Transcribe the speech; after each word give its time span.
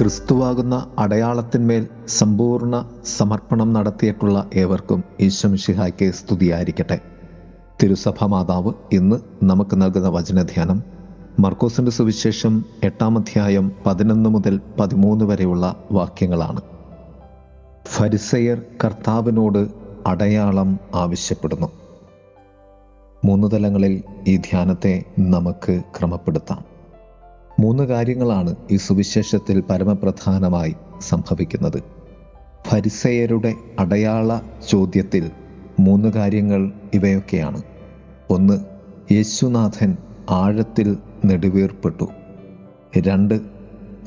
ക്രിസ്തുവാകുന്ന 0.00 0.90
അടയാളത്തിന്മേൽ 0.98 1.86
സമ്പൂർണ 2.08 2.88
സമർപ്പണം 3.06 3.72
നടത്തിയിട്ടുള്ള 3.72 4.50
ഏവർക്കും 4.54 5.04
ഈശ്വംഷിഹായ്ക്ക് 5.20 6.12
സ്തുതിയായിരിക്കട്ടെ. 6.12 7.00
തിരുസഭ 7.82 8.24
മാതാവ് 8.24 8.72
ഇന്ന് 8.92 9.16
നമുക്ക് 9.42 9.82
നൽകുന്ന 9.82 10.08
വചനധ്യാനം 10.08 10.82
മർക്കോസിന്റെ 11.40 11.90
സുവിശേഷം 11.90 12.64
എട്ടാം 12.84 13.18
അധ്യായം 13.18 13.72
പതിനൊന്ന് 13.86 14.30
മുതൽ 14.30 14.60
പതിമൂന്ന് 14.80 15.24
വരെയുള്ള 15.24 15.76
വാക്യങ്ങളാണ്. 15.92 16.60
ഫരിസയർ 17.86 18.62
കർത്താവിനോട് 18.84 19.68
അടയാളം 20.06 20.78
ആവശ്യപ്പെടുന്നു. 20.94 21.66
മൂന്ന് 23.24 23.50
തലങ്ങളിൽ 23.50 24.02
ഈ 24.26 24.36
ധ്യാനത്തെ 24.36 25.04
നമുക്ക് 25.18 25.82
ക്രമപ്പെടുത്താം. 25.98 26.75
മൂന്ന് 27.60 27.84
കാര്യങ്ങളാണ് 27.84 28.54
ഈ 28.70 28.76
സുവിശേഷത്തിൽ 28.76 29.64
പരമപ്രധാനമായി 29.70 30.74
സംഭവിക്കുന്നത്. 31.00 31.82
ഫരിസയരുടെ 32.68 33.54
അടയാള 33.78 34.40
ചോദ്യത്തിൽ 34.68 35.30
മൂന്ന് 35.80 36.08
കാര്യങ്ങൾ 36.08 36.72
ഇവയൊക്കെയാണ്. 36.94 37.62
ഒന്ന് 38.30 38.60
യേശുനാഥൻ 39.12 39.96
ആഴത്തിൽ 40.30 40.96
നെടുവീർപ്പെട്ടു. 41.24 42.08
രണ്ട് 42.98 43.40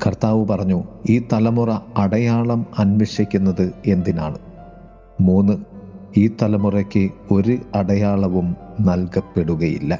കർത്താവ് 0.06 0.48
പറഞ്ഞു 0.48 0.84
ഈ 1.10 1.22
തലമുറ 1.32 1.70
അടയാളം 1.96 2.66
അന്വേഷിക്കുന്നത് 2.78 3.72
എന്തിനാണ്? 3.86 4.38
മൂന്ന് 5.20 5.52
ഈ 6.16 6.28
തലമുറയ്ക്ക് 6.42 7.10
ഒരു 7.30 7.58
അടയാളവും 7.74 8.56
നൽകപ്പെടുകയില്ല. 8.80 9.98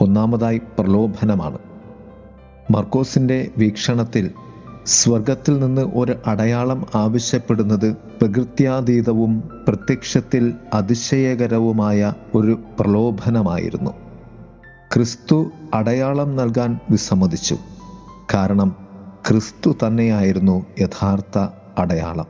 ഒന്നാമതായി 0.00 0.60
പ്രലോഭനമാണ്. 0.78 1.58
മർക്കോസിന്റെ 2.70 3.50
വീക്ഷണത്തിൽ 3.58 4.30
സ്വർഗത്തിൽ 4.86 5.60
നിന്ന് 5.60 5.82
ഒരു 5.82 6.14
അടയാളം 6.26 6.86
ആവശ്യപ്പെടുന്നത് 6.94 7.92
പ്രകൃത്യാതീതവും 7.92 9.48
പ്രത്യക്ഷത്തിൽ 9.68 10.54
അതിശയകരവുമായ 10.74 12.12
ഒരു 12.34 12.60
പ്രലോഭനമായിരുന്നു. 12.80 13.90
ക്രിസ്തു 14.94 15.50
അടയാളം 15.74 16.36
നൽകാൻ 16.36 16.78
വിസമ്മതിച്ചു. 16.90 17.56
കാരണം 18.34 18.76
ക്രിസ്തു 19.28 19.76
തന്നെയായിരുന്നു 19.86 20.66
യഥാർത്ഥ 20.80 21.38
അടയാളം. 21.78 22.26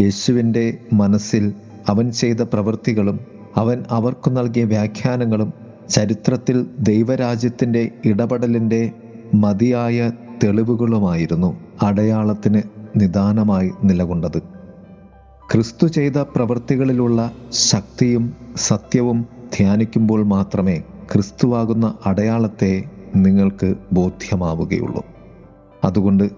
യേശുവിന്റെ 0.00 0.78
മനസ്സിൽ 0.92 1.54
അവൻ 1.88 2.12
ചെയ്ത 2.12 2.40
പ്രവൃത്തികളും 2.40 3.20
അവൻ 3.56 3.84
അവർക്ക് 3.90 4.36
നൽകിയ 4.36 4.64
വ്യാഖ്യാനങ്ങളും 4.64 5.52
ചരിത്രത്തിൽ 5.90 6.66
ദൈവരാജ്യത്തിന്റെ 6.78 7.90
ഇടപെടലിന്റെ 8.04 8.92
മതിയായ 9.34 10.12
തെളിവുകളുമായിരുന്നു 10.44 11.56
അടയാളത്തിന് 11.82 12.62
നിദാനമായി 12.96 13.70
നിലകൊണ്ടത്. 13.84 14.38
ക്രിസ്തു 15.52 15.86
ചെയ്ത 15.86 16.16
പ്രവൃത്തികളിലുള്ള 16.16 17.32
ശക്തിയും 17.52 18.34
സത്യവും 18.56 19.26
ധ്യാനിക്കുമ്പോൾ 19.56 20.24
മാത്രമേ 20.24 20.82
ക്രിസ്തുവാകുന്ന 21.12 21.94
അടയാളത്തെ 22.06 22.84
നിങ്ങൾക്ക് 23.16 23.74
ബോധ്യമാവുകയുള്ളൂ. 23.92 25.04
അതുകൊണ്ട് 25.84 26.30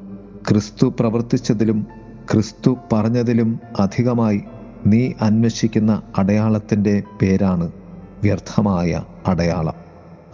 ക്രിസ്തു 0.48 0.94
പ്രവർത്തിച്ചതിലും 1.00 1.86
ക്രിസ്തു 2.32 2.76
പറഞ്ഞതിലും 2.92 3.60
അധികമായി 3.80 4.42
നീ 4.86 5.12
അന്വേഷിക്കുന്ന 5.20 6.02
അടയാളത്തിന്റെ 6.18 7.02
പേരാണ് 7.22 7.72
വ്യർത്ഥമായ 8.22 9.02
അടയാളം. 9.26 9.74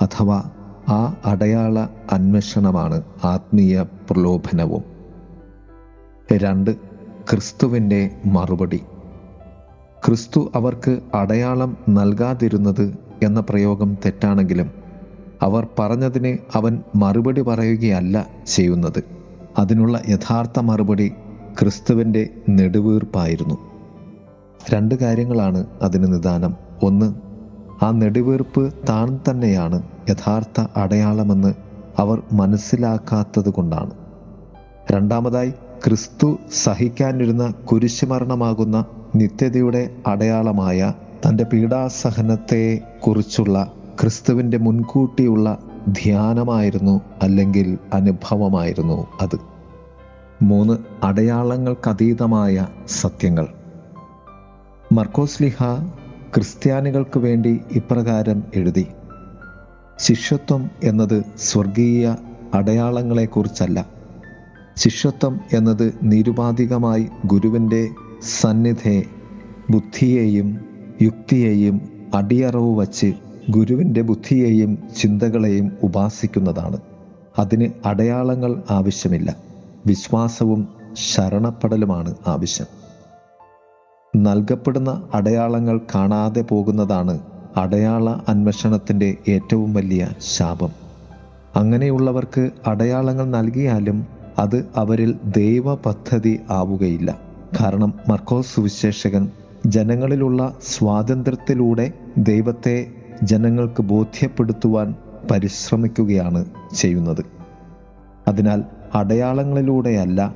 അഥവാ 0.02 0.50
ആ 0.88 1.16
അടയാള 1.24 1.86
അന്വേഷണമാണ് 2.12 3.02
ആത്മീയ 3.24 3.82
പ്രലോഭനവും. 3.82 4.84
രണ്ട് 6.32 6.76
ക്രിസ്തുവിന്റെ 7.30 8.10
മറുപടി. 8.26 8.82
ക്രിസ്തു 10.06 10.52
അവർക്ക് 10.54 10.98
അടയാളം 11.14 11.76
നൽകാതിരുന്നത് 11.88 12.96
എന്ന 13.22 13.40
പ്രയോഗം 13.40 13.94
തെറ്റാണെങ്കിലും 14.04 14.70
അവർ 15.42 15.66
പറഞ്ഞതിന് 15.78 16.38
അവൻ 16.54 16.82
മറുപടി 16.96 17.40
പറയുകയല്ല 17.40 18.26
ചെയ്യുന്നത്. 18.46 19.04
അതിനുള്ള 19.58 20.02
യഥാർത്ഥ 20.08 20.60
മറുപടി 20.60 21.12
ക്രിസ്തുവിന്റെ 21.60 22.28
നെടുവീർപ്പായിരുന്നു. 22.48 23.58
രണ്ട് 24.74 24.94
കാര്യങ്ങളാണ് 24.94 25.66
അതിന് 25.82 26.12
നിദാനം. 26.14 26.56
ഒന്ന് 26.82 27.14
ആ 27.84 27.90
നെടുവീർപ്പ് 27.90 28.74
താൻ 28.88 29.20
തന്നെയാണ് 29.30 29.82
യഥാർത്ഥ 30.10 30.66
അടയാളമെന്ന് 30.76 31.54
അവർ 31.98 32.22
മനസ്സിലാക്കാത്തത് 32.32 33.50
കൊണ്ടാണ് 33.50 33.90
രണ്ടാമതായി 34.92 35.50
ക്രിസ്തു 35.86 36.38
സഹിക്കാനിരുന്ന 36.52 37.50
കുരിശുമരണമാകുന്ന 37.50 38.84
നിത്യതയുടെ 39.14 39.90
അടയാളമായ 40.06 40.92
തന്റെ 41.28 41.44
പീഡാസഹനത്തെ 41.44 42.80
കുറിച്ചുള്ള 43.06 43.72
ക്രിസ്തുവിന്റെ 44.00 44.56
മുൻകൂട്ടിയുള്ള 44.56 45.58
ധ്യാനമായിരുന്നു 45.88 47.00
അല്ലെങ്കിൽ 47.22 47.78
അനുഭവമായിരുന്നു 47.94 49.06
അത്. 49.20 49.38
മൂന്ന് 50.42 50.78
അടയാളങ്ങൾക്കതീതമായ 51.02 52.66
സത്യങ്ങൾ. 52.88 53.48
മർക്കോസ്ലിഹ 54.92 55.58
ക്രിസ്ത്യാനികൾക്ക് 56.34 57.18
വേണ്ടി 57.18 57.60
ഇപ്രകാരം 57.72 58.42
എഴുതി 58.54 58.86
ശിഷ്യത്വം 60.00 60.70
എന്നത് 60.82 61.24
സ്വർഗീയ 61.38 62.14
അടയാളങ്ങളെക്കുറിച്ചല്ല. 62.54 63.86
ശിഷ്യത്വം 64.76 65.40
എന്നത് 65.52 65.94
നിരുപാധികമായി 66.02 67.08
ഗുരുവിന്റെ 67.26 67.88
സന്നിധയെ 68.40 69.02
ബുദ്ധിയെയും 69.70 70.60
യുക്തിയെയും 71.02 71.80
അടിയറവ് 72.14 72.78
വച്ച് 72.78 73.12
ഗുരുവിന്റെ 73.50 74.02
ബുദ്ധിയെയും 74.02 74.78
ചിന്തകളെയും 75.00 75.72
ഉപാസിക്കുന്നതാണ്. 75.82 76.80
അതിന് 77.38 77.70
അടയാളങ്ങൾ 77.86 78.62
ആവശ്യമില്ല. 78.70 79.36
വിശ്വാസവും 79.86 80.68
ശരണപ്പെടലുമാണ് 80.92 82.14
ആവശ്യം. 82.26 82.66
നൽകപ്പെടുന്ന 84.16 85.08
അടയാളങ്ങൾ 85.14 85.80
കാണാതെ 85.94 86.40
പോകുന്നതാണ് 86.40 87.20
അടയാള 87.56 88.10
അന്വേഷണത്തിന്റെ 88.28 89.16
ഏറ്റവും 89.28 89.74
വലിയ 89.74 90.08
ശാപം. 90.20 90.68
അങ്ങനെയുള്ളവർക്ക് 91.56 92.50
അടയാളങ്ങൾ 92.66 93.24
നൽകിയാലും 93.24 94.06
അത് 94.38 94.68
അവരിൽ 94.76 95.16
ദൈവ 95.24 95.74
പദ്ധതി 95.74 96.40
ആവുകയില്ല. 96.50 97.18
കാരണം 97.60 97.94
മർക്കോസ് 98.08 98.54
സുവിശേഷകൻ 98.54 99.28
ജനങ്ങളിലുള്ള 99.66 100.56
സ്വാതന്ത്ര്യത്തിലൂടെ 100.62 101.92
ദൈവത്തെ 102.18 102.92
ജനങ്ങൾക്ക് 103.22 103.82
ബോധ്യപ്പെടുത്തുവാൻ 103.82 104.94
പരിശ്രമിക്കുകയാണ് 105.30 106.44
ചെയ്യുന്നത്. 106.76 107.24
അതിനാൽ 108.28 108.64
അടയാളങ്ങളിലൂടെയല്ല 108.94 110.34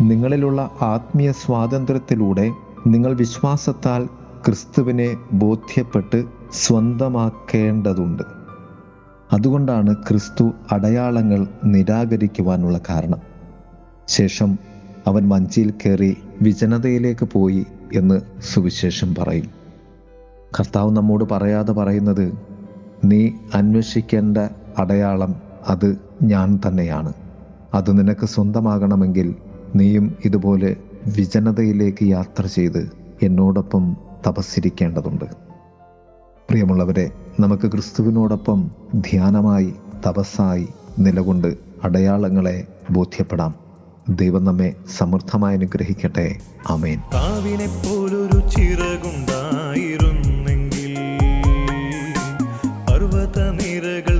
നിങ്ങളിലുള്ള 0.00 0.70
ആത്മീയ 0.80 1.32
സ്വാതന്ത്ര്യത്തിലൂടെ 1.32 2.50
നിങ്ങൾ 2.86 3.14
വിശ്വാസത്താൽ 3.14 4.04
ക്രിസ്തുവിനെ 4.44 5.16
ബോധ്യപ്പെട്ട് 5.32 6.37
സ്വന്തമാക്കേണ്ടതുണ്ട്. 6.52 8.22
അതുകൊണ്ടാണ് 9.32 9.94
ക്രിസ്തു 9.94 10.52
അടയാളങ്ങൾ 10.72 11.46
നിരാകരിക്കുവാനുള്ള 11.64 12.80
കാരണം. 12.90 13.18
ശേഷം 14.08 14.58
അവൻ 15.06 15.28
വഞ്ചിയിൽ 15.28 15.74
കയറി 15.86 16.16
വിജനതയിലേക്ക് 16.42 17.28
പോയി 17.32 17.66
എന്ന് 17.94 18.20
സുവിശേഷം 18.40 19.14
പറയും. 19.14 19.46
കർത്താവ് 20.60 20.96
നമ്മോട് 20.96 21.24
പറയാതെ 21.24 21.72
പറയുന്നത് 21.72 22.38
നീ 23.04 23.30
അന്വേഷിക്കേണ്ട 23.54 24.38
അടയാളം 24.78 25.34
അത് 25.68 25.96
ഞാൻ 26.22 26.60
തന്നെയാണ്. 26.66 27.12
അത് 27.74 27.98
നിനക്ക് 27.98 28.26
സ്വന്തമാകണമെങ്കിൽ 28.26 29.34
നീയും 29.76 30.16
ഇതുപോലെ 30.24 30.76
വിജനതയിലേക്ക് 31.16 32.04
യാത്ര 32.04 32.46
ചെയ്ത് 32.46 32.90
എന്നോടൊപ്പം 33.22 33.96
തപസ്സിരിക്കേണ്ടതുണ്ട്. 34.26 35.47
പ്രിയമുള്ളവരെ 36.50 37.10
നമുക്ക് 37.40 37.72
ക്രിസ്തുവിനോടൊപ്പം 37.72 38.70
ധ്യാനമായി 38.94 39.74
തപസ്സായി 40.06 40.68
നിലകൊണ്ട് 40.98 41.54
അടയാളങ്ങളെ 41.84 42.66
ബോധ്യപ്പെടാം. 42.90 43.54
ദൈവം 44.08 44.44
നമ്മെ 44.44 44.74
സമൃദ്ധമായി 44.98 45.56
അനുഗ്രഹിക്കട്ടെ. 45.56 46.36
അമേൻ 46.66 47.00
ചിറകുണ്ടായിരുന്നെങ്കിൽ 48.48 50.96
പർവത 52.90 53.50
നിരകൾ 53.50 54.17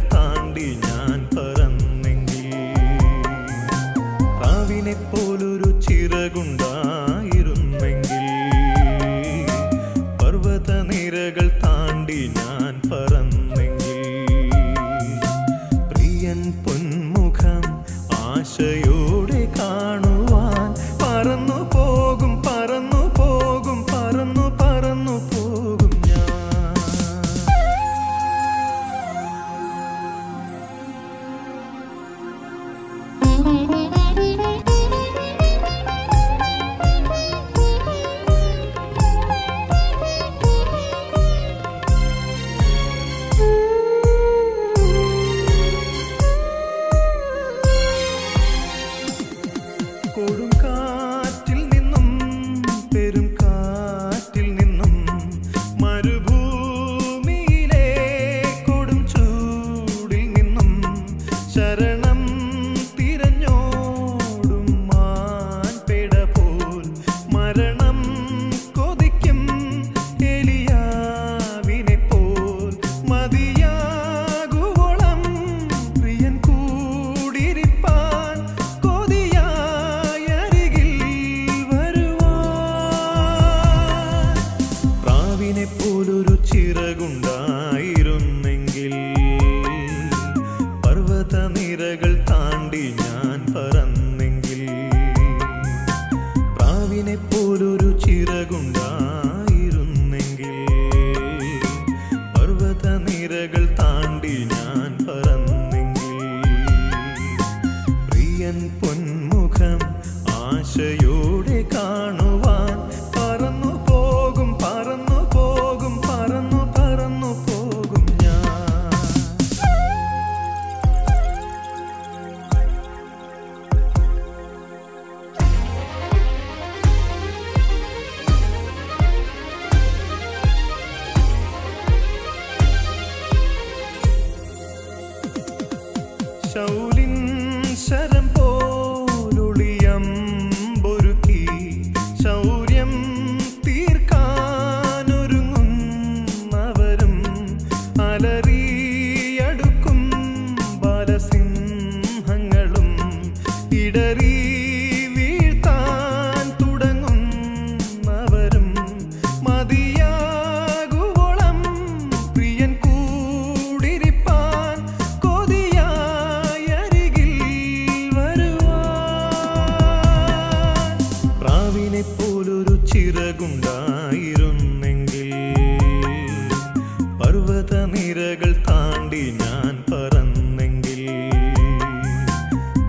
പർവത 177.48 177.74
നിരകൾ 177.92 178.50
താണ്ടി 178.66 179.20
ഞാൻ 179.38 179.74
പറന്നെങ്കിൽ 179.90 181.00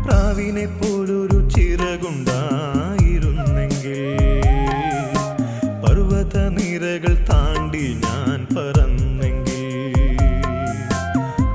പ്രാവിനെ 0.06 0.65
പോലൊരു 0.79 1.38
ചിറകുണ്ടായിരുന്നെങ്കിൽ 1.53 4.01
പർവത 5.83 6.35
നിരകൾ 6.57 7.15
താണ്ടി 7.31 7.85
ഞാൻ 8.03 8.39
പറന്നെങ്കിൽ 8.56 9.63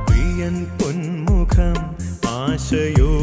പ്രിയൻ 0.08 0.56
പൊന്മുഖം 0.80 1.76
ആശയോ 2.36 3.13